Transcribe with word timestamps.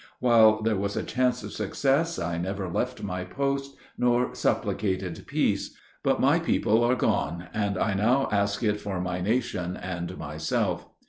While 0.19 0.63
there 0.63 0.77
was 0.77 0.97
a 0.97 1.03
chance 1.03 1.43
of 1.43 1.53
success, 1.53 2.17
I 2.17 2.39
never 2.39 2.67
left 2.67 3.03
my 3.03 3.23
post, 3.23 3.75
nor 3.99 4.33
supplicated 4.33 5.25
peace. 5.27 5.77
But 6.01 6.19
my 6.19 6.39
people 6.39 6.83
are 6.83 6.95
gone; 6.95 7.49
and 7.53 7.77
I 7.77 7.93
now 7.93 8.27
ask 8.31 8.63
it 8.63 8.81
for 8.81 8.99
my 8.99 9.21
nation 9.21 9.77
and 9.77 10.17
myself." 10.17 10.87